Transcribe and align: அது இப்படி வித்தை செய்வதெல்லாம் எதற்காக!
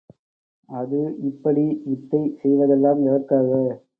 அது 0.69 0.99
இப்படி 1.29 1.65
வித்தை 1.83 2.21
செய்வதெல்லாம் 2.41 3.05
எதற்காக! 3.07 3.49